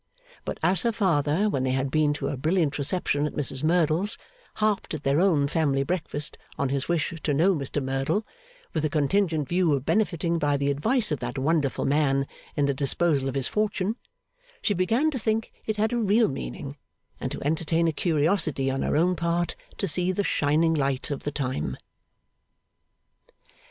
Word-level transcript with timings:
But 0.45 0.57
as 0.63 0.81
her 0.81 0.91
father 0.91 1.47
when 1.47 1.61
they 1.61 1.73
had 1.73 1.91
been 1.91 2.11
to 2.13 2.27
a 2.29 2.35
brilliant 2.35 2.79
reception 2.79 3.27
at 3.27 3.35
Mrs 3.35 3.63
Merdle's, 3.63 4.17
harped 4.55 4.95
at 4.95 5.03
their 5.03 5.21
own 5.21 5.47
family 5.47 5.83
breakfast 5.83 6.33
table 6.41 6.45
on 6.57 6.69
his 6.69 6.87
wish 6.89 7.13
to 7.21 7.33
know 7.35 7.53
Mr 7.53 7.83
Merdle, 7.83 8.25
with 8.73 8.81
the 8.81 8.89
contingent 8.89 9.47
view 9.47 9.73
of 9.73 9.85
benefiting 9.85 10.39
by 10.39 10.57
the 10.57 10.71
advice 10.71 11.11
of 11.11 11.19
that 11.19 11.37
wonderful 11.37 11.85
man 11.85 12.25
in 12.55 12.65
the 12.65 12.73
disposal 12.73 13.29
of 13.29 13.35
his 13.35 13.47
fortune, 13.47 13.95
she 14.63 14.73
began 14.73 15.11
to 15.11 15.19
think 15.19 15.53
it 15.67 15.77
had 15.77 15.93
a 15.93 15.99
real 15.99 16.27
meaning, 16.27 16.77
and 17.19 17.31
to 17.31 17.43
entertain 17.45 17.87
a 17.87 17.91
curiosity 17.93 18.71
on 18.71 18.81
her 18.81 18.97
own 18.97 19.15
part 19.15 19.55
to 19.77 19.87
see 19.87 20.11
the 20.11 20.23
shining 20.23 20.73
light 20.73 21.11
of 21.11 21.21
the 21.25 21.31
time. 21.31 21.77